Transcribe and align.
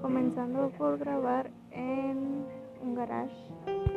comenzando 0.00 0.70
por 0.78 0.98
grabar 0.98 1.50
en 1.70 2.44
un 2.82 2.94
garage. 2.94 3.89